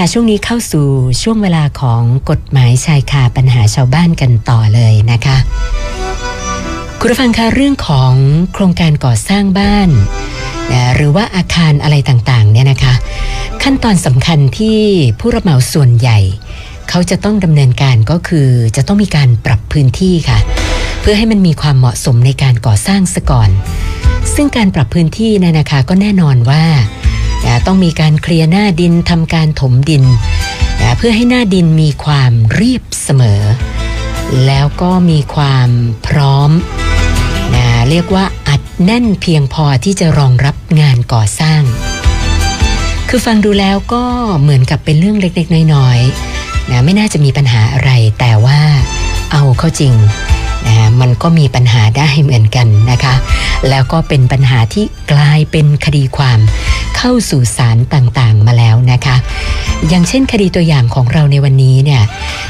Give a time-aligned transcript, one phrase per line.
[0.00, 0.86] ค่ะช่วงนี้เข้าสู่
[1.22, 5.36] ช่วงเวลาของกฎหมายชายคาปัญหาชาวบ้านกันต่อเลยนะคะ
[7.00, 8.12] คุณผู้ฟังคะเรื่องของ
[8.52, 9.88] โครงการก่อสร้างบ้าน
[10.72, 12.94] นะหรือว่าอาคารอะไรต่างๆเนี่ยนะคะ
[13.62, 14.78] ขั้นตอนสำคัญที่
[15.20, 16.18] ผู้รับเหมาส่วนใหญ่
[16.88, 20.38] เขาจะต้องดำเนินการก็คือจะต้องมีการปรับพื้นที่ค่ะ
[21.00, 23.50] เพื่อให้มันมีความเหมาะสมในการก่อสร้างซะก่อน
[24.34, 26.64] ซึ่งการปรับพื้นที่เนี่ยนะคะก็แน่นอนว่า
[27.44, 30.04] นะต้องมีการเคลียร์หน้าดินทำการถมดิน
[30.80, 33.42] นะเพื่อให้หน้าดินมีความเรียบเสมอ
[34.46, 35.68] แล้วก็มีความ
[36.06, 36.50] พร้อม
[37.54, 41.62] นะเรียกว่าอัดแน่นเพียงพอที่จะรองรับงานก่อสร้าง
[43.08, 44.04] คือฟังดูแล้วก็
[44.40, 48.60] เหมือนกับเป็นเรื่องเล็กๆ น้อยๆนะไม่น่าจะมีปัญหาอะไร แต่ว่า
[49.32, 49.94] เอาเข้าจริง
[50.66, 53.14] นะมันก็มีปัญหาได้เหมือนกันนะคะ
[53.68, 56.38] แล้วก็เป็นปัญหาที่กลายเป็นคดีความ
[56.96, 59.16] เข้าสู่ศาลต่างๆ มาแล้วนะคะ
[59.88, 62.02] อย่างเช่นคดีตัวอย่างของเราในวันนี้เนี่ย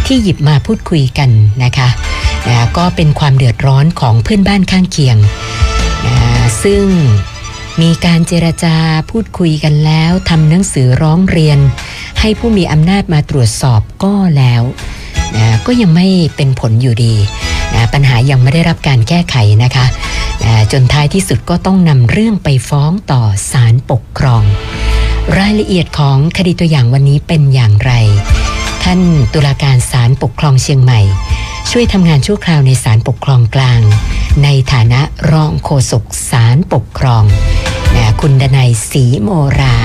[0.06, 1.30] ที่หยิบมาพูดคุยกัน
[1.64, 1.88] นะคะ
[2.48, 5.16] นะก็เป็นความเดือดร้อนของเพื่อนบ้านข้างเคียง
[6.06, 6.16] นะ
[6.62, 6.84] ซึ่ง
[7.82, 8.76] มีการเจรจา
[9.10, 11.58] พูดคุยกันแล้วทำหนังสือร้องเรียน
[12.20, 14.62] ให้ผู้มีอำนาจมาตรวจสอบก็แล้ว
[15.36, 17.14] นะก็ยังไม่เป็นผลอยู่ดี
[17.74, 19.86] นะปัญหายังไม่ได้รับการแก้ไขนะคะ
[20.37, 20.37] นะ
[20.72, 24.42] จนท้ายที่สุดก็ต้องนำเรื่องไปฟ้องต่อศาลปกครอง
[25.38, 27.92] รายละเอียดของคดีตัวอย่างวันนี้เป็นอย่างไร
[28.84, 29.00] ท่าน
[29.32, 31.00] ตุลาการศาลปกครองเชียงใหม่
[31.70, 33.80] ช่วยทำงานชั่วคราวในศาลปกครองกลาง
[34.44, 35.00] ในฐานะ
[35.32, 37.24] รองโฆษกศาลปกครอง
[37.96, 39.76] นะคุณดนัยศรีโมรา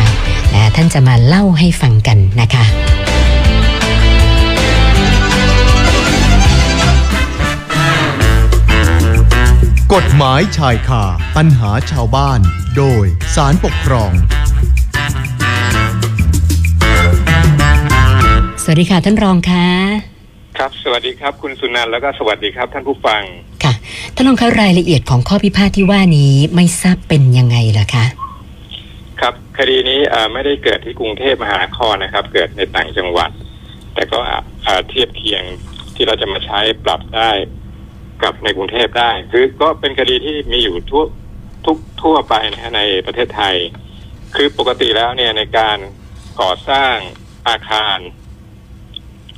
[0.53, 2.65] นะท่านจะมาเล่าให้ฟังกันนะคะ
[9.93, 11.03] กฎหมายชายคา
[11.37, 12.39] ปัญหาชาวบ้าน
[12.77, 13.05] โดย
[13.35, 14.11] สารปกครอง
[18.63, 19.67] สวัสดีค่ะท่านรองคะ
[20.57, 23.21] ครับ สวัสดีครับ คุณสุนันท์แล้วก็สวัสดีครับ ท่านผู้ฟัง
[23.63, 23.73] ค่ะ
[24.15, 28.05] ท่านรองคะรายละเอียดของข้อพิพาทที่ว่านี้ไม่ทราบเป็นยังไงล่ะคะ
[29.21, 33.29] ครับคดีนี้เอ่อไม่ได้เกิดที่กรุงเทพมหานครนะครับ เกิดในต่างจังหวัด
[33.93, 35.43] แต่ก็อะเอ่อเทียบเคียง
[35.95, 37.31] ที่เราจะมาใช้ปรับได้
[38.23, 41.03] กับในกรุงเทพได้ คือก็เป็นคดีที่มีอยู่ทั่ว
[41.65, 43.55] ทุกทั่วไปนะฮะในประเทศไทย
[44.35, 45.77] คือปกติแล้วเนี่ยในการ
[46.41, 46.93] ก่อสร้าง
[47.49, 47.97] อาคาร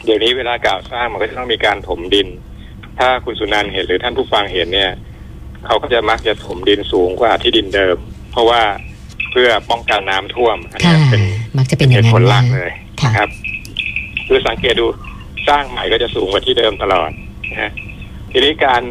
[0.06, 2.28] เดี๋ยวนี้เวลาก่อสร้างมันก็จะต้องมีการถมดิน
[3.00, 4.92] ถ้าคุณสุนันท์เห็นหรือท่านผู้ฟังเห็นเนี่ย
[5.66, 7.98] เขาก็จะมักจะถมดินสูงกว่าที่ดินเดิม
[8.32, 8.62] เพราะว่า
[9.32, 11.24] เพื่อป้องกันน้ำท่วมอันค่ะนี้เป็น
[11.58, 13.30] มักจะเป็นอเหย่างตุนั้นผลหลักนะเลยค่ะนะครับ
[14.28, 14.86] คือสังเกตดู
[15.48, 17.10] สร้างใหม่ก็จะสูงกว่าที่เดิมตลอด
[17.52, 17.72] นะฮะ
[18.38, 18.84] ทีนี้การ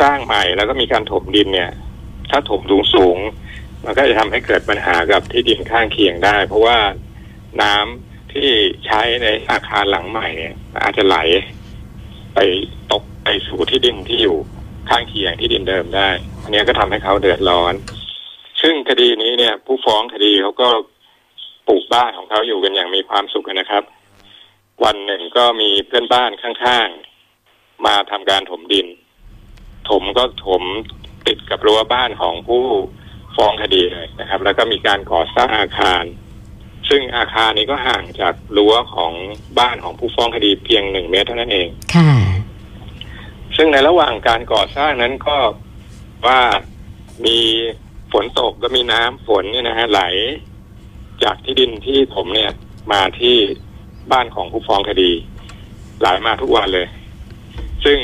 [0.00, 1.70] สร้างใหม่แล้วก็มีการถมดินเนี่ย
[2.30, 3.18] ถ้าถมสูงสูง
[3.84, 6.78] มันก็จะทำให้เกิดปัญหากับที่ดินข้างเคียงได้ เพราะว่า
[7.62, 8.50] น้ำที่
[8.86, 11.16] ใช้ในอาคารหลังใหม่เนี่ย อาจจะไหล
[12.34, 12.38] ไป
[12.92, 14.36] ตกไปสู่ที่ดินที่อยู่
[14.88, 16.08] ข้างเคียงที่ดินเดิมได้
[16.42, 17.74] อันนี้ก็ทำให้เขาเดือดร้อน
[18.62, 20.68] ซึ่งคดีนี้เนี่ย ผู้ฟ้องคดีเขาก็
[21.68, 23.82] ปลูกบ้านของเขาอยู่กันอย่างมีความสุขนะครับ
[24.84, 27.13] วันหนึ่งก็มีเพื่อนบ้านข้างๆ
[27.86, 28.86] มาทำการถมดิน
[29.88, 30.62] ถมก็ถม
[31.26, 32.64] ติดกับรั้วบ้านของผู้
[33.36, 36.04] ฟ้องคดีเลยนะครับ แล้วก็มีการก่อสร้างอาคาร
[36.88, 39.12] ซึ่งอาคารนี้ก็ห่างจากรั้วของ
[39.58, 42.10] บ้านของผู้ฟ้องคดีเพียงหนึ่งเมตรเท่านั้นเอง ค่ะ
[43.56, 45.36] ซึ่งในระหว่างการก่อสร้างนั้นก็
[46.26, 46.40] ว่า
[47.26, 47.38] มี
[48.12, 50.02] ฝนตกก็มีน้ำฝนเนี่ยนะฮะไหล
[51.24, 52.52] จากที่ดินที่ผมเนี่ย
[52.92, 53.36] มาที่
[54.12, 55.10] บ้านของผู้ฟ้องคดี
[56.00, 56.86] ไหลมาทุกวันเลย
[57.84, 57.98] ซึ่ง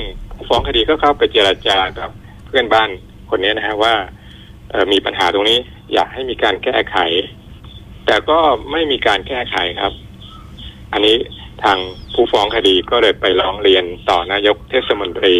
[0.48, 2.10] ฟ้องคดีก็เข้าไปเจรจากับ
[2.46, 2.88] เพื่อนบ้าน
[3.30, 3.94] คนนี้นะฮะว่า
[4.92, 5.58] มีปัญหาตรงนี้
[5.92, 6.96] อยากให้มีการแก้ไข
[8.06, 8.38] แต่ก็
[8.72, 9.92] ไม่มีการแก้ไขครับ
[10.92, 11.16] อันนี้
[11.62, 11.78] ทาง
[12.14, 15.36] ผู้ฟ้องคดีก็เลยไปร้องเรียนต่อนายกเทศมนตรี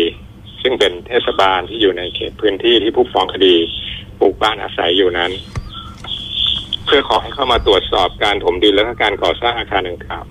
[0.63, 3.55] ซึ่งเป็นเทศบาลที่อยู่ในเขตพื้นที่ที่ผู้ฟ้องคดี
[4.21, 5.31] ปลูกบ้านอาศัยอยู่นั้น
[6.87, 10.25] เพื่อขอให้เข้ามาตรวจสอบการถมดินและก็การก่อสร้างอาคารดังกล่าว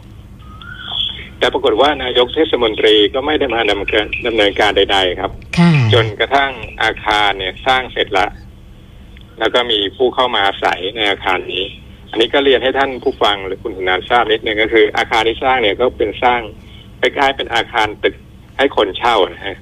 [1.40, 6.52] แต่ปรากฏว่านายกเทศมนตรีก็ไม่ได้มาดำเนินดำเนินการใด ๆ ครับค่ะจนกระทั่ง
[6.84, 8.28] อาคารเนี่ยสร้างเสร็จละ
[9.40, 11.64] แล้วก็มีผู้เข้ามาอาศัยในอาคารนี้
[12.10, 16.42] อันนี้ก็เรียนให้ท่านผู้ฟังหรือคุณสุนานทราบนิดนึงก็คือ อาคารที่สร้างเนี่ยก็เป็นสร้าง
[17.00, 18.16] คล้ายๆเป็นอาคารตึก
[18.58, 19.58] ให้คนเช่านะฮะ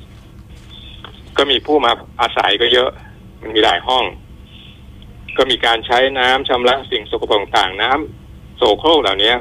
[1.38, 1.92] ก็มีผู้มา
[2.22, 2.90] อาศัยก็เยอะ
[3.42, 4.04] มันมีหลายห้อง
[5.38, 9.34] ก็มีการใช้น้ำชำระสิ่งสกปรกต่างๆน้ำโสโครกเหล่านี้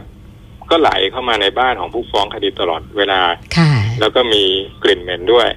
[0.71, 3.21] ก็ไหลเข้ามาในบ้านของผู้ฟ้องคดีตลอดเวลา
[3.57, 3.71] ค่ะ
[4.01, 4.43] แล้วก็มี
[4.83, 5.49] กลิ่นเหม็นด้วย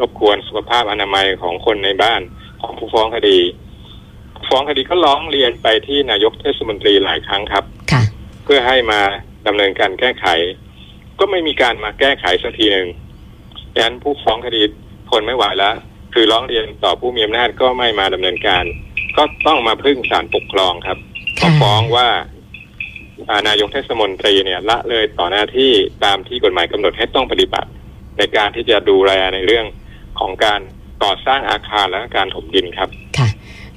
[0.00, 2.20] รบกวนสุขภาพอนามัยของคนในบ้าน
[2.62, 3.38] ของผู้ฟ้องคดี
[4.48, 8.02] ฟ้องคดีก็ร้องเรียนไปที่นายกเทศมนตรีหลายครั้งครับค่ะ
[8.44, 9.00] เพื่อให้มา
[9.46, 10.26] ดำเนินการแก้ไข
[11.18, 12.88] ก็ไม่มีการมาแก้ไขสักทีหนึ่ง
[13.74, 14.62] ดังนั้นผู้ฟ้องคดี
[15.08, 15.74] ทนไม่ไหวแล้ว
[16.14, 18.64] คือร้องเรียนต่อผู้มีอำนาจก็ไม่มาดำเนินการ
[19.16, 20.98] ก็ต้องมาพึ่งศาลปกครองครับ
[21.40, 22.31] ก็ค่ะฟ้องว่าอ่า
[23.48, 25.72] นายกเทศมนตรีเนี่ยละเลยต่อหน้าที่
[26.04, 27.68] ตามที่กฎหมายกำหนดให้ต้องปฏิบัติ
[28.18, 29.66] ในการที่จะดูแลในเรื่อง
[30.18, 30.60] ของการ
[31.04, 32.88] ก่อสร้างอาคารและการถมดินครับ
[33.18, 33.28] ค่ะ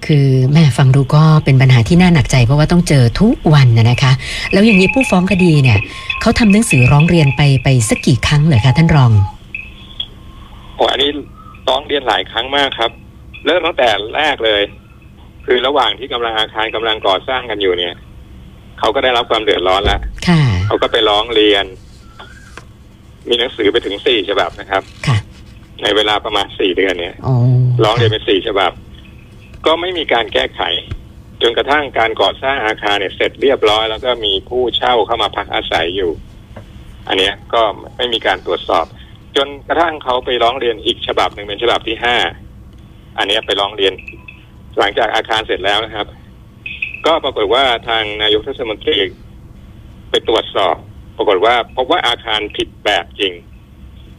[0.05, 4.13] คือแม่ฟังดูก็เป็นปัญหาที่น่าหนักใจเพราะว่าต้องเจอทุกวันนะนะคะ
[4.53, 5.79] แล้วอย่างนี้ผู้ฟ้องคดีเนี่ย
[6.21, 9.11] เขาทำหนังสือร้องเรียนไปไปสักกี่ครั้งเหรอคะท่านรอง
[10.75, 11.09] โอ้อันนี้
[11.69, 12.91] ร้องเรียนหลายครั้งมากครับ
[13.45, 14.61] เริ่มตั้งแต่แรกเลย
[15.45, 17.93] คือระหว่างที่กำลังอาคารกำลังก่อสร้างกันอยู่เนี่ย
[18.79, 21.65] เขาก็ได้รับความเดือดร้อนแล้วค่ะ เขาก็ไปร้องเรียน
[23.29, 25.17] มีหนังสือไปถึงสี่ฉบับนะครับ ค่ะ
[25.83, 27.35] ในเวลาประมาณสี่เดือนเนี่ยอ๋อ
[27.83, 28.71] ร้องเรียนไปสี่ฉบับ
[29.65, 30.61] ก็ไม่มีการแก้ไข
[31.41, 36.11] จนกระทั่งการก่อสร้างอาคารเนี่ยเสร็จเรียบร้อย แล้วก็มีผู้เช่าเข้ามาพักอาศัยอยู่
[37.07, 37.61] อันเนี้ยก็
[37.97, 38.85] ไม่มีการตรวจสอบ
[39.37, 42.17] จนกระทั่งเขาไปร้องเรียนอีกฉบับหนึ่งเป็นฉบับที่ห้า
[43.17, 43.93] อันเนี้ยไปร้องเรียน
[44.79, 46.07] หลังจากอาคารเสร็จแล้วนะครับ
[47.05, 48.97] ก็ปรากฏว่าทางนายกเทศมนตรี
[50.09, 50.75] ไปตรวจสอบ
[51.17, 53.33] ปรากฏว่าพบว่าอาคารผิดแบบจริง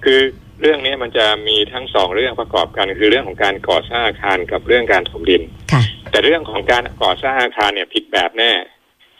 [0.05, 0.21] คือ
[0.61, 5.43] เรื่องนี้มันจะมีทั้งสองเรื่องประกอบกันคือเรื่องของการก่อสร้างอาคารกับเรื่องการถมดิน
[5.73, 8.53] ค่ะแต่เรื่องของการก่อสร้างอาคารเนี่ยผิดแบบแน่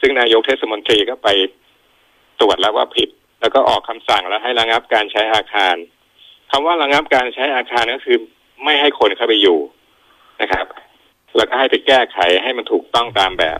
[0.01, 1.29] ซึ่งนายกเทศมนตรีก็ไป
[2.39, 3.09] ตรวจแล้วว่าผิด
[3.41, 5.75] แล้วก็ออกคำสั่งแล้วให้ระงับการใช้อาคาร
[6.51, 8.17] คำว่าระงับการใช้อาคารก็คือ
[8.63, 9.59] ไม่ให้คนเข้าไปอยู่
[10.41, 10.65] นะครับ
[11.37, 13.59] แล้วก็ให้ไปแก้ไขให้มันถูกต้องตามแบบ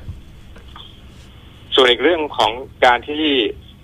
[1.75, 2.51] ส่วนอีกเรื่องของ
[2.85, 3.23] การที่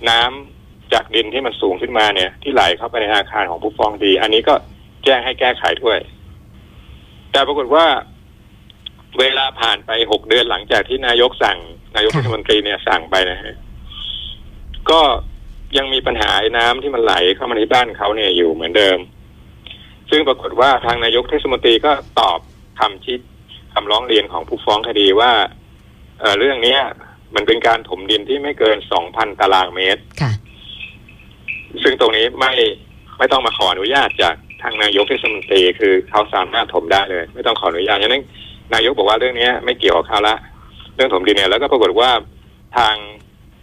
[0.10, 4.56] น้ำจากดินที่มันสูงขึ้นมาเนี่ย ที่ไหลเข้าไปในอาคารของผู้ฟ้องดี อันนี้ก็
[5.04, 6.00] แจ้งให้แก้ไขด้วย
[7.32, 7.86] แต่ปรากฏว่า
[9.20, 11.58] เวลาผ่านไปหกเดือนหลังจากที่นายกสั่ง
[11.96, 13.56] นายกค่ะเทศมนตรีเนี่ยสั่งไปนะฮะ
[14.90, 15.02] ก็
[15.78, 18.98] ยังมีปัญหาไอ้น้ำที่มันไหลเข้ามาในบ้านเขาเนี่ยอยู่เหมือนเดิม
[20.10, 22.40] ซึ่งปรากฏว่าทางนายกเทศมนตรีก็ตอบ
[22.80, 23.18] คำชี้
[23.74, 25.32] คำร้องเรียนของผู้ฟ้องคดีว่า
[26.20, 26.80] เอ่อเรื่องเนี้ย
[27.36, 30.32] มันเป็นการถมดินที่ไม่เกินสองพันตารางเมตรค่ะ
[31.84, 32.54] ซึ่งตรงนี้ไม่
[33.18, 38.24] ไม่ต้องมาขออนุญาตจากทางนายกเทศมนตรีคือเขาสามารถถมได้เลย ไม่ต้องขออนุญาตฉะนั้น
[38.74, 40.36] นายกบอกว่าเรื่องเนี้ยไม่เกี่ยวกับเขาละ
[40.96, 42.10] เรื่องถมดินเนี่ยแล้วก็ปรากฏว่า
[42.78, 42.96] ทาง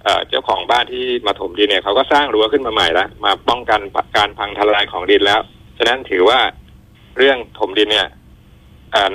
[0.05, 3.81] เอ่อเจ้าของบ้านที่มาถมดินเนี่ยเขาก็สร้างรั้วขึ้นมาใหม่แล้วมาป้องกัน
[4.17, 5.41] การพังทลายของดินแล้ว
[5.79, 6.39] ฉะนั้นถือว่า
[7.19, 8.20] เรื่องถมดินเนี่ยเอ่อ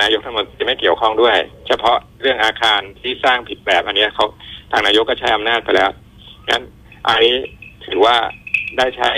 [0.02, 1.38] นายกรัฐมนตรีไม่เกี่ยวข้องด้วย
[1.68, 4.26] เฉพาะเรื่องอาคารที่สร้างผิดแบบอันเนี้ยเขา
[4.72, 5.90] ทางนายกก็ใช้อำนาจไปแล้ว
[6.50, 6.64] งั้น
[7.08, 7.36] อันนี้
[7.86, 8.16] ถือว่า
[8.78, 9.10] ได้ใช้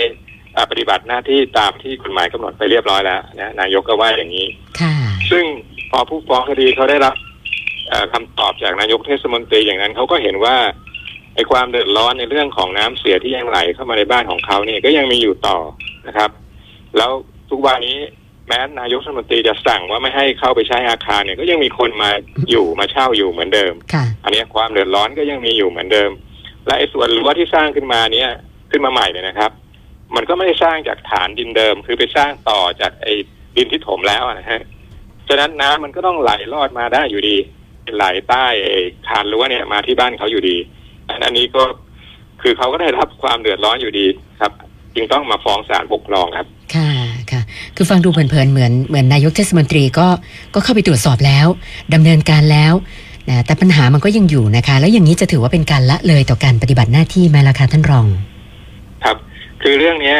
[0.52, 4.46] เอ่อปฏิบัติหน้าที่ตามที่กฎหมายกำหนดไปเรียบร้อยแล้วนะนายกก็ว่าอย่างนี้
[4.80, 4.94] ค่ะ
[5.30, 5.44] ซึ่ง
[5.90, 7.14] พอผู้ฟ้องคดีเขาได้รับ
[7.88, 10.56] เอ่อคำตอบจากนายกเทศมนตรีอย่างนั้นเขาก็เห็นว่า
[11.34, 15.58] ไอ้ความเดือดร้อนในเรื่องของน้ำเสียที่ยังไหลเข้ามาในบ้านของเขาเนี่ยก็ยังมีอยู่ต่อ
[16.06, 16.30] นะครับ
[16.96, 17.10] แล้ว
[17.50, 17.98] ทุกวันนี้
[18.48, 22.10] แม้นายกเทศมนตรีจะสั่งว่าไม่ให้เข้าไปใช้อาคารเนี่ยก็ยังมีคนมา
[22.50, 26.10] อยู่มาเช่าอยู่เหมือนเดิมค่ะอันเนี้ยความเดือดร้อนก็ยังมีอยู่เหมือนเดิม
[26.66, 28.30] และไอ้ส่วนรั้วที่สร้างขึ้นมาเนี่ย
[28.70, 29.50] ขึ้นมาใหม่เนี่ยนะครับ
[30.16, 33.14] มันก็ไม่ได้สร้างจากฐานดินเดิม คือไปสร้างต่อจากไอ้
[33.56, 34.62] ดินที่ถมแล้วอะนะฮะ
[35.28, 37.36] ฉะนั้นน้ำมันก็ต้องไหลลอดมาได้อยู่ดี
[37.96, 40.56] ไหลใต้ไอ้คานรั้วเนี่ยมาที่บ้านเขาอยู่ดี
[41.24, 41.62] อันนี้ก็
[42.42, 44.06] คือเขาก็ได้รับความเดือดร้อนอยู่ดี
[44.40, 44.52] ครับ
[44.94, 46.87] จึงต้องมาฟ้องศาลปกครองครับ ค่ะ
[47.80, 50.08] คือฟังดูเพลินๆเหมือนเหมือนนายกเทศมนตรีก็
[50.54, 51.46] ก็เข้าไปตรวจสอบแล้ว
[51.94, 52.72] ดำเนินการแล้ว
[53.28, 58.06] นะแต่ปัญหามันก็ยังอยู่นะคะ แล้วอย่างนี้จะถือว่าเป็นการละเลยต่อการปฏิบัติหน้าที่ไหมล่ะคะท่านรอง
[59.04, 59.16] ครับ
[59.62, 60.16] คือเรื่องนี้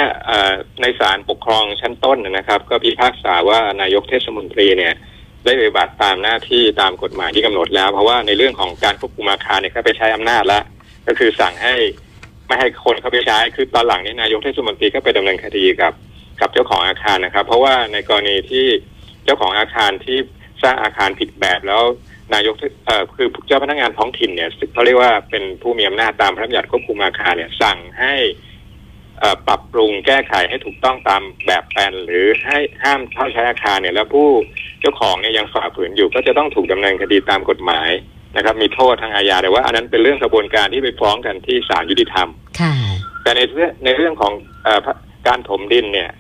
[0.83, 4.95] ในศาลปกครองชั้นต้นนะครับ ก็พิพากษาว่านายกเทศมนตรีเนี่ย
[5.45, 10.63] ได้ปฏิบัติตามหน้าที่ตามกฎหมายที่กำหนดแล้ว เพราะว่าในเรื่องของการควบคุมอาคารเนี่ยก็ไปใช้อำนาจแล้ว
[11.07, 11.75] ก็คือสั่งให้
[12.47, 15.93] ไม่ให้คนเข้าไปใช้คือตอนหลังนี้นายกเทศมนตรีก็ไปดำเนินคดีกับ
[16.41, 18.67] กับเจ้าของอาคารนะครับ เพราะว่าในกรณีที่
[19.25, 20.19] เจ้าของอาคารที่
[20.63, 21.83] สร้างอาคารผิดแบบแล้ว
[22.35, 22.55] นายก
[22.87, 28.15] เอ่อคือเจ้าพนักงานท้องถิ่นเนี่ยเขาเรียกว่าเป็นผู้มีอำนาจตามพระราชบัญญัติควบคุมอาคารเนี่ยสั่งให้
[29.21, 34.29] เอ่อปรับปรุงแก้ไขให้ถูกต้องตามแบบแปลนหรือให้ห้ามเข้าใช้อาคารเนี่ย แล้วผู้
[34.81, 37.91] เจ้าของเนี่ยยังฝ่าฝืนอยู่ ก็จะต้องถูกดำเนินคดีตามกฎหมาย
[38.37, 42.29] นะครับ มีโทษทางอาญาแต่ว่าอันนั้นเป็นเรื่องกระบวนการที่ไปฟ้องกันที่ศาลยุติธรรม
[42.61, 42.73] ค่ะ
[43.23, 44.33] แต่ในเรื่องในเรื่องของ
[44.65, 44.81] เออ
[45.29, 46.11] การถมดินเนี่ย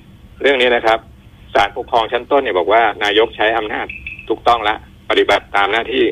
[0.43, 0.99] เรื่องนี้นะครับ
[1.55, 3.87] ศาลปกครองชั้นต้นเนี่ยบอกว่านายกใช้อำนาจ
[4.29, 4.77] ถูกต้องละ
[5.11, 6.05] ปฏิบัติตามหน้าที่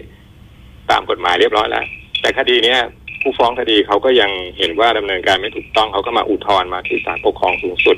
[0.91, 1.85] ตามกฎหมายเรียบร้อยแล้ว
[2.21, 2.79] แต่คดีเนี้ย
[3.23, 7.97] ผู้ฟ้องคดีเขาก็ยังเห็นว่าดำเนินการไม่ถูกต้องเขาก็มาอุทธรณ์มาที่ศาลปกครองสูงสุด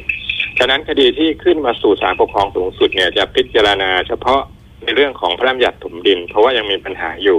[0.58, 4.40] ฉะนั้นคดีที่ขึ้นมาสู่ศาลปกครองสูงสุดเนี่ยจะพิจารณาเฉพาะ
[4.84, 7.38] ในเรื่องของพระราชบัญญัติถมดิน เพราะว่ายังมีปัญหาอยู่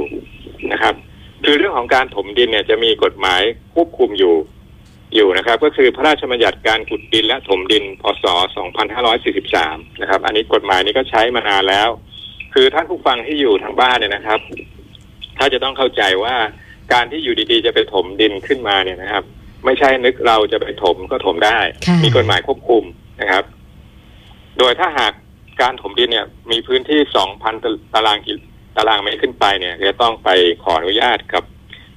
[0.71, 0.93] นะครับ
[1.43, 3.41] คือเรื่องของการถมดินเนี่ยจะมีกฎหมาย
[3.73, 4.33] ควบคุมอยู่
[5.15, 8.25] อยู่นะครับ ก็คือพระราชบัญญัติการขุดดินและถมดิน พศ
[8.93, 11.89] 2543 นะครับ อันนี้กฎหมายนี้ก็ใช้มานานแล้ว
[12.53, 14.39] คือท่านผู้ฟังที่อยู่ทางบ้านเนี่ยนะครับ
[15.37, 16.35] ถ้าจะต้องเข้าใจว่า
[16.93, 19.23] การที่อยู่ดีๆจะไปถมดินขึ้นมาเนี่ยนะครับ
[19.65, 22.83] ไม่ใช่นึกเราจะไปถมก็ถมได้ค่ะมีกฎหมายควบคุม
[23.21, 23.43] นะครับ
[24.59, 25.13] โดยถ้าหาก
[25.61, 26.99] การถมดินเนี่ย มีพื้นที่
[27.45, 28.33] 2,000 ตารางกิ
[28.77, 30.29] ตารางเมตรขึ้นไปเนี่ยจะต้องไป
[30.63, 31.43] ขออนุญาตกับ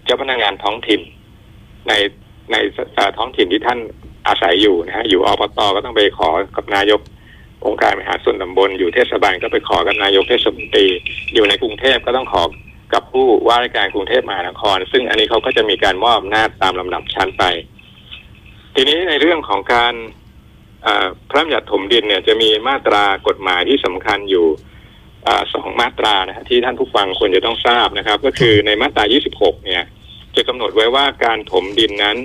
[0.05, 1.01] เจ้าพนักงานท้องถิ่น
[1.89, 1.93] ใน
[2.51, 2.57] ใน
[3.19, 3.79] ท้องถิ่นที่ท่าน
[4.29, 7.01] อาศัยอยู่นะฮะอยู่อบตก็ต้องไปขอกับนายก
[7.67, 10.87] องค์การบริหารส่วนตำบลอยู่เทศบาลก็ไปขอกับนายกเทศมนตรี
[11.35, 12.43] อยู่ในกรุงเทพก็ต้องขอ
[12.95, 17.45] กับผู้ว่าราชการกรุงเทพมหานคร ซึ่งอันนี้เขาก็จะมีการมอบอำนาจตามลำดับชั้นไป
[18.75, 19.95] ทีนี้ในเรื่องของการ
[21.29, 24.47] พระราชบัญญัติถมดินเนี่ยจะมีมาตรากฎหมายที่สำคัญอยู่
[25.27, 29.83] อสองมาตรานะฮะที่ท่านผู้ฟังควรจะต้องทราบนะครับ ก็คือในมาตรา 26 เนี่ย
[30.37, 32.17] จะกำหนดไว้ว่าการถมดินนั้น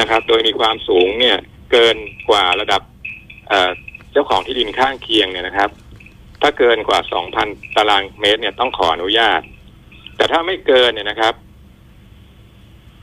[0.00, 1.36] นะครับ โดยมีความสูงเนี่ย
[1.72, 1.96] เกิน
[2.30, 2.82] กว่าระดับ
[3.48, 3.70] เอ่อ
[4.12, 5.70] เจ้าของที่ดินข้างเคียงเนี่ยนะครับ
[6.42, 7.00] ถ้าเกินกว่า
[7.38, 9.40] 2,000 ตารางเมตรเนี่ยต้องขออนุญาต
[10.16, 11.34] แต่ถ้าไม่เกินเนี่ยนะครับ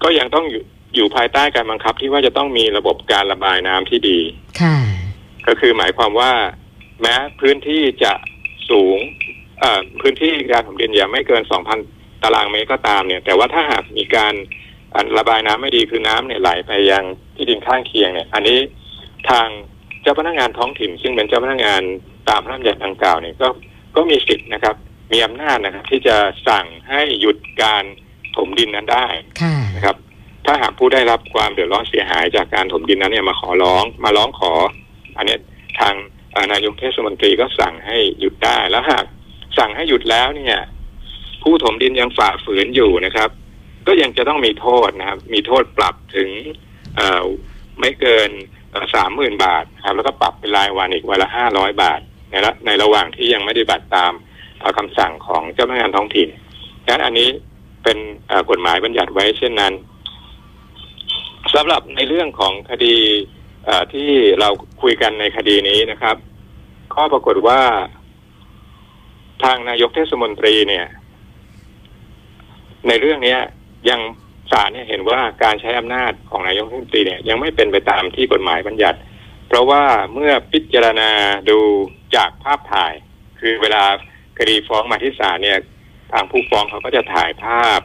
[0.03, 0.63] ก็ยังต้องอยู่
[0.95, 4.19] อยู่ภายใต้การบังคับที่ว่าจะต้องมีระบบการระบายน้ำที่ดี
[4.61, 4.77] ค่ะ
[5.47, 6.31] ก็คือหมายความว่า
[7.01, 8.13] แม้พื้นที่จะ
[8.69, 8.97] สูง
[9.59, 14.33] เอ่อพื้นที่การถมดินอย่าไม่เกิน 2,000 ตารางเมตรก็ตามเนี่ย แต่ว่าถ้าหากมีการ
[14.93, 17.03] อ่าระบายน้ำไม่ดีคือน้ำเนี่ยไหลไปยัง
[17.35, 18.59] ที่ดินข้างเคียงเนี่ย อันนี้
[19.29, 19.47] ทาง
[20.01, 21.81] เจ้าพนักงานท้องถิ่น ซึ่งเป็นเจ้าพนักงาน
[22.29, 23.47] ตามพระราชบัญญัติดังกล่าวเนี่ยก็
[23.95, 24.75] ก็มีสิทธิ์นะครับ
[25.11, 26.15] มีอำนาจนะครับ ที่จะ
[26.47, 27.83] สั่งให้หยุดการ
[28.35, 29.07] ถมดินนั้นได้
[29.41, 29.95] ค่ะนะครับ
[30.45, 34.51] ถ้าหากผู้ได้รับความเดือดร้อนเสียหายจากการถมดินนั้นเนี่ยมาขอร้องมาร้องขอ
[35.17, 35.39] อันเนี้ย
[35.79, 35.93] ทาง
[36.31, 39.05] เอ่อนายกเทศมนตรีก็สั่งให้หยุดได้แล้วหาก
[39.57, 40.57] สั่งให้หยุดแล้วเนี่ย
[41.47, 43.29] ผู้ถมดินยังฝ่าฝืนอยู่นะครับ
[43.87, 46.29] ก็ยังจะต้องมีโทษนะครับ มีโทษปรับถึง
[47.79, 48.29] ไม่เกิน
[48.95, 51.99] สามหมื่นบาทครับ แล้วก็ปรับเป็นรายวันอีกวันละห้าร้อยบาท
[52.31, 54.13] ในระในระหว่างที่ยังไม่ได้บัตรตาม
[54.59, 56.29] เอ่อคำสั่งของเจ้าพนักงานท้องถิ่น
[56.85, 57.29] ดังนั้นอันนี้
[57.83, 57.97] เป็น
[58.49, 59.73] กฎหมายบัญญัติไว้เช่นนั้น
[61.53, 62.95] สำหรับในเรื่องของคดี
[63.93, 64.49] ที่เรา
[64.81, 66.15] คุยกันในคดีนี้นะครับ
[66.93, 67.61] ก็ปรากฏว่า
[69.43, 70.85] ทางนายกเทศมนตรีเนี่ย
[72.87, 73.39] ในเรื่องเนี้ย
[73.89, 74.01] ยัง
[74.51, 78.99] ศาลเนี่ยเห็นว่าการใช้อำนาจของนายกเทศมนตรีเนี่ยยังไม่เป็นไปตามที่กฎหมายบัญญัติ
[79.47, 81.11] เพราะว่าเมื่อพิจารณา
[81.49, 81.59] ดู
[82.15, 82.93] จากภาพถ่าย
[83.39, 83.83] คือเวลา
[84.37, 85.59] คดีฟ้องมาที่ศาลเนี่ย
[86.11, 87.79] ทางผู้ฟ้องเขาก็จะถ่ายภาพ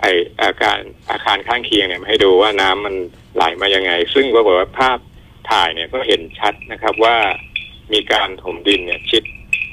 [0.00, 0.04] ไอ
[0.42, 0.78] อาการ
[1.10, 2.94] อาคารข้างเคียงเนี่ยมาให้ดูว่าน้ำมัน
[3.34, 4.98] ไหลมายังไง ซึ่งก็บอกว่าภาพ
[5.50, 7.16] ถ่ายเนี่ยก็เห็นชัดนะครับว่า
[7.92, 9.22] มีการถมดินเนี่ยชิด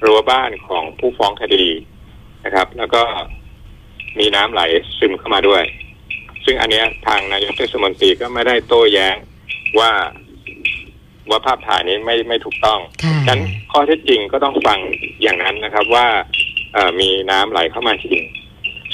[0.05, 1.65] รั้วบ้านของผู้ฟ้องคดี
[2.45, 3.03] นะครับ แล้วก็
[4.19, 4.61] มีน้ำไหล
[4.99, 5.63] ซึมเข้ามาด้วย
[6.45, 9.15] ซึ่งอันเนี้ยทางนายกเทศมนตรีก็ไม่ได้โต้แย้ง
[9.79, 9.91] ว่า
[11.29, 14.79] ว่าภาพถ่ายนี้ไม่ไม่ถูกต้องค่ะฉะนั้นข้อเท็จจริงก็ต้องฟัง
[15.21, 16.07] อย่างนั้นนะครับว่า
[16.73, 18.21] เอ่อมีน้ำไหลเข้ามาจริง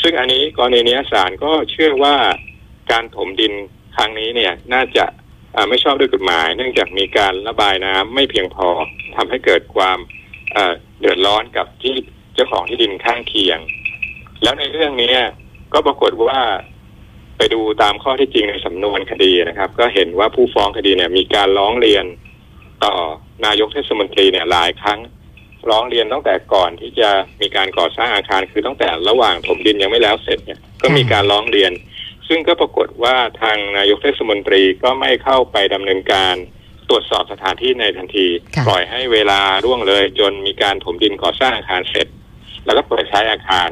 [0.01, 2.15] ซึ่งอันนี้กรณีเนี้ยศาลก็เชื่อว่า
[2.91, 3.53] การถมดิน
[3.95, 5.05] ครั้งนี้เนี่ยน่าจะ
[5.53, 8.67] เอ่อไม่ชอบด้วยกฎหมาย เนื่องจากมีการระบายน้ำไม่เพียงพอ
[9.15, 9.97] ทำให้เกิดความ
[10.53, 11.95] เอ่อเดือดร้อนกับที่
[12.35, 13.59] เจ้าของที่ดินข้างเคียง
[14.43, 15.13] แล้วในเรื่องนี้
[15.73, 16.39] ก็ปรากฏว่า
[17.37, 22.05] ไปดูตามข้อที่จริงในสำนวนคดีนะครับ ก็เห็นว่าผู้ฟ้องคดีเนี่ย มีการร้องเรียน
[22.83, 22.93] ต่อ
[23.45, 24.99] นายกเทศมนตรีเนี่ยหลายครั้ง
[25.69, 27.09] ร้องเรียนตั้งแต่ก่อนที่จะ
[27.41, 31.71] มีการก่อสร้างอาคารคือตั้งแต่ระหว่างถมดินยังไม่แล้วเสร็จเนี่ยก็มีการร้องเรียน
[32.27, 36.35] ซึ่งก็ปรากฏว่าทางนายกเทศมนตรีก็ไม่เข้าไปดำเนินการ
[36.89, 42.07] ตรวจสอบสถานที่ในทันทีค่ะปล่อยให้เวลาร่วงเลยจนมีการถมดินก่อสร้างอาคารเสร็จ
[42.65, 43.69] แล้วก็เปิดใช้อาคาร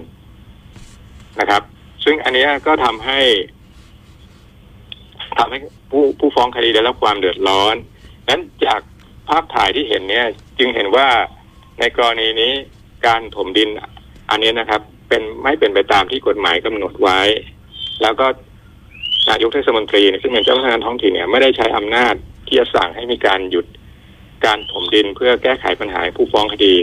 [1.40, 1.62] นะครับ
[2.04, 3.20] ซึ่งอันนี้ก็ทำให้
[5.38, 5.60] ทำให้
[5.92, 7.76] ผู้ผู้ฟ้องคดีได้รับความเดือดร้อน
[8.30, 8.82] นั้นจาก
[9.30, 10.26] ภาพถ่ายที่เห็นเนี่ย
[10.60, 11.08] จึงเห็นว่า
[11.80, 12.52] ในกรณีนี้
[13.08, 13.70] การถมดิน
[14.30, 17.20] อันนี้นะครับ เป็นไม่เป็นไปตามที่กฎหมายกำหนดไว้
[18.02, 18.26] แล้วก็
[19.30, 22.16] นายกเทศมนตรีซึ่งเป็นเจ้าพนักงานท้องถิ่นเนี่ยไม่ได้ใช้อำนาจ
[22.48, 23.66] ที่จะสั่งให้มีการหยุด
[24.46, 26.74] การถมดินเพื่อแก้ไขปัญหาผู้ฟ้องคดี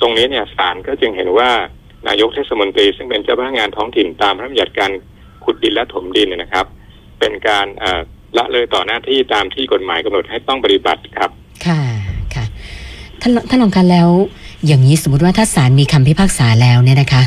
[0.00, 1.50] ตรงนี้เนี่ยศาลก็จึงเห็นว่า
[2.08, 4.90] นายกเทศมนตรี ซึ่งเป็นเจ้าพนักงานท้องถิ่นตามพระราชบัญญัติการ
[5.44, 6.66] ขุดดินและถมดินเนี่ยนะครับ
[7.20, 8.00] เป็นการเอ่อ
[8.36, 11.30] ละเลยต่อหน้าที่ตามที่กฎหมายกำหนดให้ต้องปฏิบัติครับ
[11.66, 11.80] ค่ะ
[12.34, 12.44] ค่ะ
[13.20, 14.08] ท่านท่านรองการแล้ว
[14.66, 17.22] อย่างนี้สมมติว่าถ้าศาลมีคำพิพากษาแล้วเนี่ยนะคะ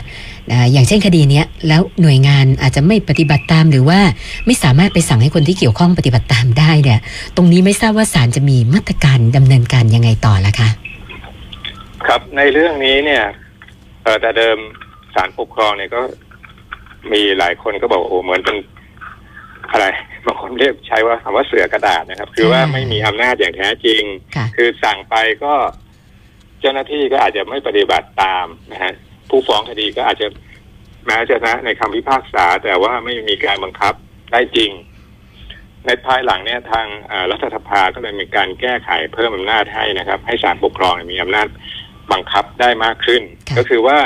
[0.52, 4.00] อ่าอย่างเช่นคดีเนี้ยแล้วหน่วยงานอาจจะไม่ปฏิบัติตามหรือว่า
[4.46, 7.00] ไม่สามารถไปสั่งให้คนที่เกี่ยวข้องปฏิบัติตามได้เนี่ย
[7.36, 10.70] ตรงนี้ไม่ทราบว่าศาลจะมีมาตรการดำเนินการยังไงต่อละคะ
[12.06, 14.58] ครับในเรื่องนี้เนี่ยเออแต่เดิม
[15.16, 16.02] ศาลปกครองเนี่ยก็
[17.14, 18.58] มีหลายคนก็บอกโอ้เหมือนเป็น
[19.72, 19.86] อะไร
[20.26, 24.02] บางคนเรียกใช้ว่าคำว่าเสือกระดาษนะครับ คือว่าไม่มีอำนาจอย่างแท้จริง
[24.36, 25.54] ค่ะคือสั่งไปก็
[26.60, 28.94] เจ้าหน้าที่ก็อาจจะไม่ปฏิบัติตามนะฮะ
[29.30, 30.28] ผู้ฟ้องคดีก็อาจจะ
[31.06, 33.94] แม้จะชนะ ในคำพิพากษา แต่ว่าไม่มีการบังคับ
[34.32, 34.72] ได้จริง
[35.86, 41.48] ในภายหลังเนี่ยทางเอ่อรัฐสภาก็เลยมีการแก้ไขเพิ่มอำนาจให้นะครับ ให้ศาลปกครองเนี่ยมีอำนาจ
[42.12, 43.98] บังคับได้มากขึ้นค่ะก็คือว่า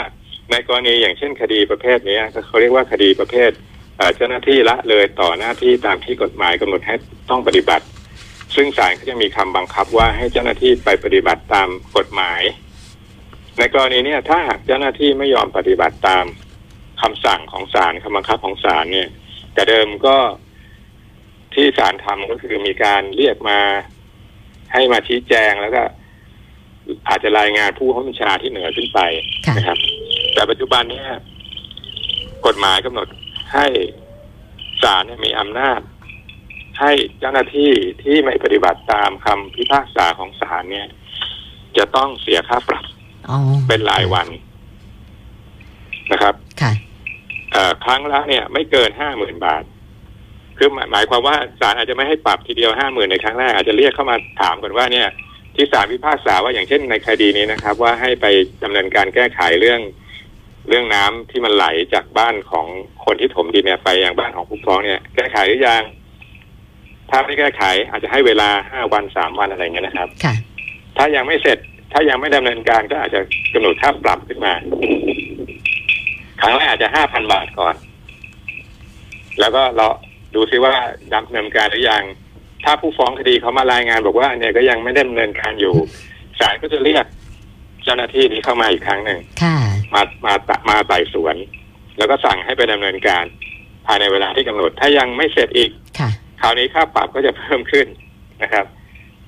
[0.51, 3.51] ในกรณีอย่างเช่นคดีประเภทเนี้ยก็เขาเรียกว่าคดีประเภท
[3.98, 6.95] เอ่อเจ้าหน้าที่ละเลยต่อหน้าที่ตามที่กฎหมายกำหนดให้
[7.29, 7.86] ต้องปฏิบัติ
[8.55, 12.41] ซึ่งศาลก็จะมีคำบังคับว่าให้เจ้าหน้าที่ไปปฏิบัติตามกฎหมาย
[13.57, 16.25] ในกรณีเนี้ยถ้าหากเจ้าหน้าที่ไม่ยอมปฏิบัติตาม
[17.01, 19.10] คำสั่งของศาลคำบังคับของศาลเนี่ย
[19.53, 20.17] แต่เดิมก็
[21.53, 23.60] ที่ศาลทำก็คือมีการเรียกมา
[24.74, 25.83] ให้มาชี้แจงแล้วก็
[27.07, 28.99] อาจจะรายงานผู้บัญชาที่เหนือขึ้นไป
[29.47, 29.77] ค่ะนะครับ
[30.33, 31.01] แต่ปัจจุบันเนี้
[32.45, 33.07] กฎหมายกำหนด
[33.53, 33.65] ให้
[34.83, 35.79] ศาลเนี่ยมีอำนาจ
[36.79, 37.71] ให้เจ้าหน้าที่
[38.03, 40.87] ที่ไม่ปฏิบัติตามคำพิพากษาของศาลเนี่ย
[41.77, 42.83] จะต้องเสียค่าปรับ
[43.29, 43.37] อ๋อ
[43.67, 44.27] เป็นรายวัน
[46.11, 46.71] นะครับค่ะ
[47.51, 49.63] เอ่อครั้งละเนี่ย ไม่เกินห้าหมื่นบาท
[50.57, 55.07] คือหมายหมายความว่าศาลอาจจะไม่ให้ปรับทีเดียวห้าหมื่นในครั้งแรกอาจจะเรียกเข้ามาถามก่อนว่าเนี่ย
[55.55, 58.25] ที่ศาลพิพากษาว่าอย่างเช่นในคดีนี้นะครับ ว่าให้ไป
[58.63, 59.81] ดำเนินการแก้ไขเรื่อง
[60.69, 62.65] เรื่องน้ำที่มันไหลจากบ้านของ
[63.05, 65.83] คนที่ถมดินเนี่ยไปยังบ้านของผู้ฟ้องเนี่ย แก้ไขหรือยัง
[67.10, 70.33] ถ้าไม่แก้ไข อาจจะให้เวลาห้าวันสามวันอะไรอย่างเงี้ยนะครับค่ะ
[70.98, 71.57] ถ้ายังไม่เสร็จ
[71.93, 73.19] ถ้ายังไม่ดำเนินการก็อาจจะ
[73.53, 74.53] กำหนดค่าปรับขึ้นมา
[76.41, 77.75] ครั้งแรกอาจจะห้าพันบาทก่อน
[79.39, 79.86] แล้วก็เรา
[80.36, 80.74] ดูซิว่า
[81.13, 82.03] ดำเนินการหรือยัง
[82.63, 85.74] ถ้าผู้ฟ้องคดีเขามารายงานบอกว่าเนี่ยก็ยังไม่ได้ดำเนินการอยู่
[86.39, 87.05] ศาลก็จะเรียก
[87.84, 89.58] เจ้าหน้าที่นี้เข้ามาอีกครั้งหนึ่งค่ะ
[89.93, 91.36] มามาตะมาไต่สวน
[91.98, 93.25] แล้วก็สั่งให้ไปดำเนินการ
[93.86, 96.09] ภายในเวลาที่กำหนด ถ้ายังไม่เสร็จอีกค่ะ
[96.42, 97.87] คราวนี้ค่าปรับก็จะเพิ่มขึ้น
[98.44, 98.66] นะครับ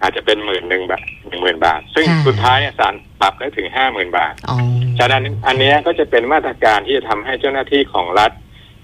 [0.02, 4.58] อาจจะเป็นหมื่นหนึ่งบาทหนึ่งหมื่นบาท ซึ่งค่ะสุดท้ายเนี่ยศาลปรับได้ถึงห้าหมื่นบาทอ๋อ
[5.00, 8.32] ฉะนั้นอันเนี้ยก็จะเป็นมาตรการที่จะทำให้เจ้าหน้าที่ของรัฐ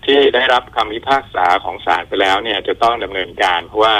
[0.05, 3.95] ที่ได้รับคำพิพากษาของศาลไปแล้วเนี่ยจะต้องดำเนินการเพราะว่า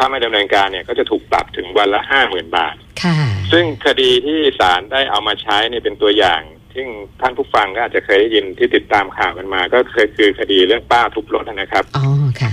[0.00, 3.16] ถ้าไม่ดำเนินการเนี่ยก็จะถูกปรับถึงวันละห้าหมื่นบาท ค่ะ
[3.52, 6.40] ซึ่งคดีที่ศาลได้เอามาใช้เนี่ยเป็นตัวอย่าง
[6.74, 6.86] ซึ่ง
[7.20, 12.04] ท่านผู้ฟังก็อาจจะเคยได้ยินที่ติดตามข่าวกันมา ก็เคยคือคดีเรื่องป้าทุบรถนะครับ อ๋อ
[12.40, 12.50] ค่ะ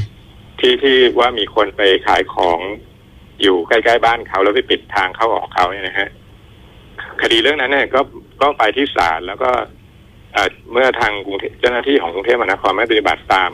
[0.60, 2.60] ที่ที่ว่ามีคนไปขายของ
[3.42, 6.10] อยู่ใกล้ๆบ้านเขาแล้วไปปิดทางเข้าออกเขาเนี่ยนะฮะ
[7.22, 8.02] คดีเรื่องนั้นเนี่ยก็
[8.42, 9.52] ก็ไปที่ศาลแล้วก็
[10.34, 13.52] เอ่อเมื่อทางกรุงเทพเจ้าหน้าที่ของกรุงเทพมหานครไม่ปฏิบัติตาม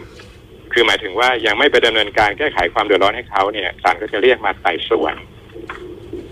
[0.73, 5.15] คือหมายถึงว่ายังไม่ไปดำเนินการแก้ไขความเดือดร้อนให้เขาเนี่ยศาลก็จะเรียกมาไต่สวน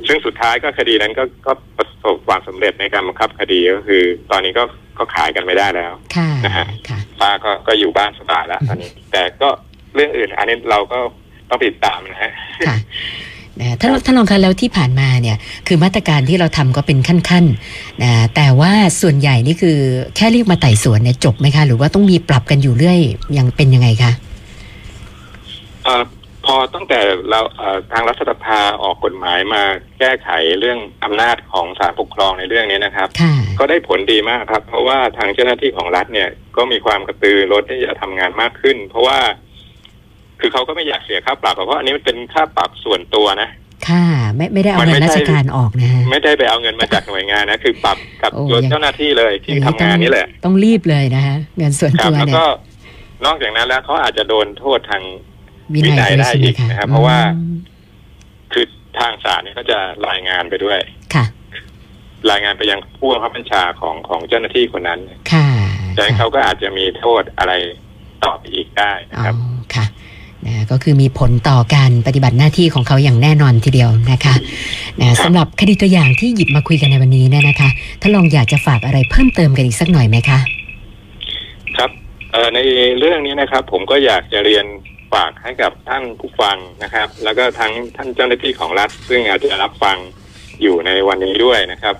[0.07, 4.63] ซึ่งสุดท้ายก็คดีนั้นก็ก็ประสบความสำเร็จในการบังคับคดีก็คือ ตอนนี้ก็
[4.97, 9.49] ก็ขายกันไม่ได้แล้วค่ะนะฮะค่ะป้าก็ก็อยู่บ้านสบายแล้วตอนนี้ แต่ก็
[9.95, 10.99] เรื่องอื่น อันนี้เราก็
[11.49, 12.31] ต้องติดตามนะฮะ
[12.67, 12.77] ค่ะ
[13.59, 19.77] นะท่านท่านรองคะแล้วที่ผ่านมาเนี่ยคือมาตรการที่เราทำก็เป็นขั้นๆนะแต่ว่าส่วนใหญ่นี่คือ
[20.15, 22.99] แค่เรียกมาไต่สวนเนี่ยจบไหมคะ หรือว่าต้องมีปรับกันอยู่เรื่อย
[23.37, 24.30] ยังเป็นยังไงคะเอ่อ
[26.45, 29.63] พอตั้งแต่เราเอ่อทางรัฐสภาออกกฎหมายมา
[29.99, 39.19] แก้ไขเรื่องอำนาจของศาลปกครองในเรื่องนี้นะครับค่ะก็ได้ผลดีมากครับ เพราะว่าทางเจ้าหน้าที่ของรัฐเนี่ยก็มีความกระตือร้นที่จะทำงานมากขึ้น เพราะว่า
[40.39, 43.49] คือเขาก็ไม่อยากเสียค่าปรับเพราะอันนี้มันเป็นค่าปรับส่วนตัวนะ
[43.89, 52.45] ค่ะไม่ไม่ได้เอามันเงิไม่นราชใช่การออกนะฮะไม่ได้ไปเอาเงินมาจากหน่วยงานนะ คือปรับกับโอ้ตัวยังเจ้าหน้าที่เลยที่ทำงานนี่แหละ ต้องรีบเลยนะคะเงินส่วนครับตัวแล้วเนี่ยก็
[53.25, 55.03] นอกจากนั้นแล้วเขาอาจจะโดนโทษทาง
[55.73, 57.57] วินัยวินัยด้วยได้ใช่ไหมอีกคะนะครับ เพราะว่าอืม
[58.53, 58.65] คือ
[58.99, 60.79] ทางศาลเนี่ยก็จะรายงานไปด้วย
[61.15, 61.25] ค่ะ
[62.31, 64.99] รายงานไปยังผู้บังคับบัญชาของของเจ้าหน้าที่คนนั้น
[65.31, 65.47] ค่ะ
[65.95, 67.53] ดังนั้นเขาก็อาจจะมีโทษอะไร
[68.23, 69.35] ต่อไปอีกได้นะอ๋อครับ
[69.75, 69.85] ค่ะ
[70.45, 74.35] นะก็คือมีผลต่อการปฏิบัติหน้าที่ของเขาอย่างแน่นอนทีเดียวนะคะ
[75.01, 77.69] นะสำหรับคดีตัวอย่างที่หยิบมาคุยกันในวันนี้เนี่ยนะคะ
[78.01, 80.39] ถ้าลองอยากจะฝากอะไรเพิ่มเติมกันอีกสักหน่อยไหมคะ
[81.77, 81.91] ครับ
[82.31, 82.59] เอ่อใน
[82.99, 84.65] เรื่องนี้นะครับ ผมก็อยากจะเรียน
[85.13, 89.97] ฝากให้กับท่านผู้ฟังนะครับ แล้วก็ทั้งท่านเจ้าหน้าที่ของรัฐ ซึ่งอาจจะรับฟัง
[90.61, 91.95] อยู่ในวันนี้ด้วยนะครับ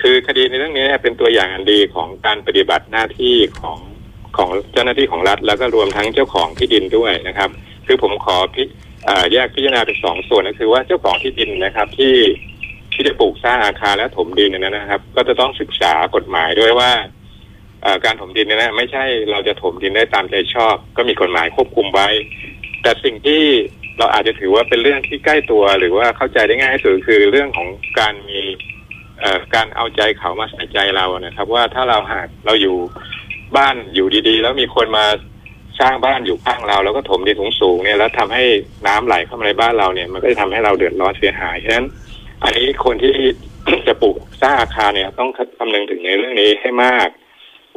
[0.00, 3.78] คือคดีในเรื่องนี้เป็นตัวอย่างอันดีของการปฏิบัติหน้าที่ของ
[4.36, 7.50] ของเจ้าหน้าที่ของรัฐ แล้วก็รวมทั้งเจ้าของที่ดินด้วยนะครับ
[7.86, 8.62] คือผมขอพิ
[9.32, 12.16] แยกพิจารณาเป็นสองส่วนก็คือว่าเจ้าของที่ดินนะครับที่
[12.92, 16.90] ที่จะปลูกสร้างอาคารและถมดินเนยนนะครับ ก็จะต้องศึกษากฎหมายด้วยว่า
[18.04, 22.08] การถมดินเนี่ยนะไม่ใช่เราจะถมดินได้ตามใจชอบ ก็มีกฎหมายควบคุมไว้
[22.82, 23.42] แต่สิ่งที่
[23.98, 28.40] เราอาจจะถือว่าเป็นเรื่องที่ใกล้ตัวหรือว่าเข้าใจได้ง่ายที่สุดคือเรื่องของการมี
[29.54, 32.76] การเอาใจเขามาใส่ใจเรานะครับ ว่าถ้าเราหากเราอยู่
[33.56, 35.06] บ้านอยู่ดีๆ แล้วมีคนมา
[35.80, 38.44] สร้างบ้านอยู่ข้างเรา แล้วก็ถมดินสูงๆเนี่ยแล้วทำให้
[38.86, 41.86] น้ำไหลเข้ามาในบ้านเราเนี่ย มันก็จะทำให้เราเดือดร้อนเสียหายฉะนั้น
[42.44, 43.14] อันนี้คนที่
[43.88, 47.08] จะปลูกสร้างอาคารเนี่ย ต้องคำนึงถึงในเรื่องนี้ให้มาก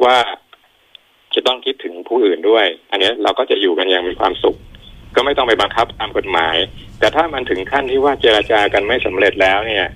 [0.04, 0.16] ว่า
[1.34, 4.56] จะต้องคิดถึงผู้อื่นด้วย อันนี้เราก็จะอยู่กันอย่างมีความสุข
[5.16, 6.56] ก็ไม่ต้องไปบังคับตามกฎหมาย
[6.98, 9.86] แต่ถ้ามันถึงขั้นที่ว่าเจราจากันไม่สำเร็จแล้วเนี่ย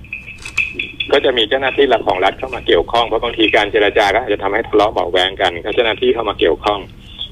[1.11, 6.79] ก็จะมีเจ้าหน้าที่หลักของรัฐเข้ามาเกี่ยวข้องเพราะบางทีการเจราจาก็อาจจะทำให้ทะเลาะเบาแวงกันก็เจ้าหน้าที่เข้ามาเกี่ยวข้อง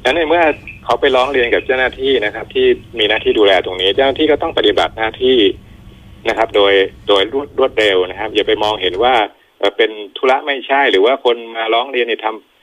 [0.04, 0.44] ดังนั้นในเมื่อ
[0.86, 2.66] เขาไปร้องเรียนกับเจ้าหน้าที่นะครับ ที่
[3.00, 5.38] มีหน้าที่ดูแลตรงนี้ เจ้าหน้าที่ก็ต้องปฏิบัติหน้าที่
[6.30, 6.74] นะครับ โดย
[7.08, 9.16] โดยรวดรวดเร็วนะครับ อย่าไปมองเห็นว่า
[9.60, 12.57] เอ่อเป็นธุระไม่ใช่หรือว่าคนมาร้องเรียนเนี่ยทำ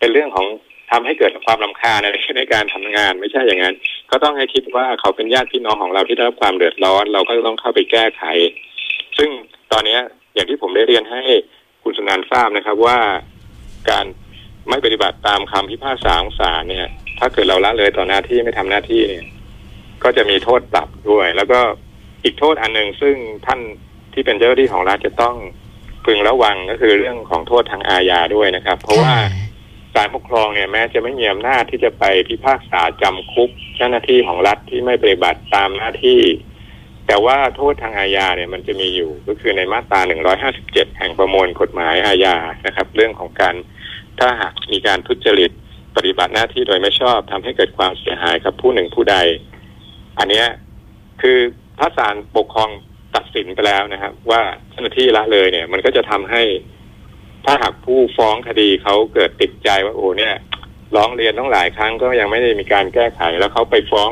[0.00, 0.46] เป็นเรื่องของ
[0.90, 3.74] ทำให้เกิดความลำคาญในในการทำงาน ไม่ใช่อย่างนั้น
[4.10, 8.22] ก็ต้องให้คิดว่าเขาเป็นญาติพี่น้องของเราที่ได้รับความเดือดร้อน เราก็ต้องเข้าไปแก้ไข
[9.18, 9.30] ซึ่ง
[9.72, 10.00] ตอนเนี้ย
[10.34, 11.22] อย่างที่ผมได้เรียนให้
[11.82, 12.98] คุณสุนันท์ทราบนะครับว่า
[13.90, 14.04] การ
[14.68, 16.86] ไม่ปฏิบัติตามคำพิพากษาของศาลเนี่ย
[17.18, 19.24] ถ้าเกิดเราละเลยต่อหน้าที่ไม่ทำหน้าที่เนี่ย
[20.04, 21.60] ก็จะมีโทษปรับด้วย แล้วก็
[22.24, 23.60] อีกโทษอันหนึ่งซึ่งท่าน
[24.12, 25.34] ที่เป็นเจ้าหน้าที่ของรัฐจะต้อง
[26.04, 29.14] พึงระวังก็คือเรื่องของโทษทางอาญาด้วยนะครับ เพราะว่า
[29.94, 36.20] ศาลปกครองเนี่ยแม้จะไม่มีอำนาจที่จะไปพิพากษาจำคุกเจ้าหน้าที่ของรัฐที่ไม่ปฏิบัติตามหน้าที่
[37.06, 40.00] แต่ว่าโทษทางอาญาเนี่ยมันจะมีอยู่ก็คือในมาตรา
[40.50, 43.54] 157 แห่งประมวลกฎหมายอาญานะครับ เรื่องของการ
[44.18, 45.50] ถ้าหากมีการทุจริต
[45.96, 49.16] ปฏิบัติหน้าที่โดยไม่ชอบทำให้เกิดความเสียหายกับผู้หนึ่งผู้ใด
[50.18, 50.46] อันเนี้ย
[51.22, 51.38] คือ
[51.78, 52.70] ถ้าศาลปกครอง
[53.14, 56.42] ตัดสินไปแล้วนะครับ ว่าเจ้าหน้าที่ละเลยเนี่ย มันก็จะทำให้
[57.44, 60.34] ถ้าหากผู้ฟ้องคดีเขาเกิดติดใจว่าโอ้เนี่ย
[60.96, 64.10] ร้องเรียนต้องหลายครั้งก็ยังไม่ได้มีการแก้ไขแล้วเขาไปฟ้อง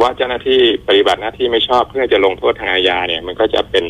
[0.00, 3.84] ว่าเจ้าหน้าที่ปฏิบัติหน้าที่ไม่ชอบเพื่อจะลงโทษทางอาญาเนี่ย มันก็จะเป็น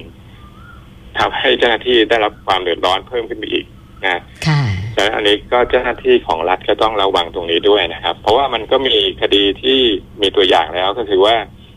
[1.18, 3.64] ทำให้เจ้าหน้าที่ได้รับความเดือดร้อนเพิ่มขึ้นไปอีก
[4.04, 4.60] นะค่ะ
[4.96, 9.78] ดังนั้นอันนี้ก็เจ้าหน้าที่ของรัฐก็ต้องระวังตรงนี้ด้วยนะครับ เพราะว่ามันก็มีคดีที่
[10.22, 11.34] มีตัวอย่างแล้วก็คือว่า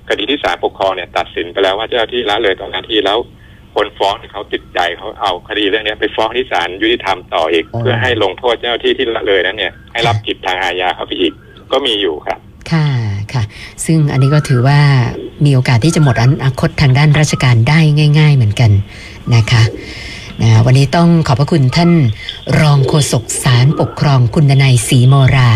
[0.10, 3.18] คดีที่ศาลปกครองเนี่ย ตัดสินไปแล้วว่าเจ้าหน้าที่ละเลยต่อหน้าที่แล้ว
[3.76, 11.34] คนฟ้องเนี่ยเขาติดใจเขาเอาคดีเรื่องเนี้ยไปฟ้องที่ศาลยุติธรรมต่ออีกอ๋อเพื่อให้ลงโทษเจ้าหน้าที่ที่ละเลยนั้นเนี่ยให้รับผิดทางอาญาเข้าไปอีก
[11.72, 12.40] ก็มีอยู่ครับ
[12.72, 12.88] ค่ะ
[13.34, 13.44] ค่ะ
[13.86, 14.80] ซึ่งอันนี้ก็ถือว่า
[15.46, 17.80] มีโอกาสที่จะหมดอนาคตทางด้านราชการได้
[18.20, 18.72] ง่าย ๆ เหมือนกัน
[19.36, 19.64] นะคะ
[20.42, 21.92] นะวันนี้ต้องขอบพระคุณท่าน
[22.60, 25.50] รองโฆษกสารปกครองคุณดนัยศรีโมรา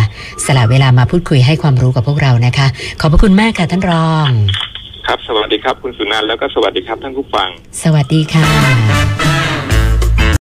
[0.45, 2.67] สละเวลามาพูดคุยให้ความรู้กับพวกเรานะคะ
[2.99, 4.29] ขอบพระคุณมากค่ะท่านรอง
[5.07, 7.49] ครับ สวัสดีครับ คุณสุนันท์แล้วก็สวัสดีครับท่านผู้ฟัง
[7.83, 9.52] สวัสดีค่ะ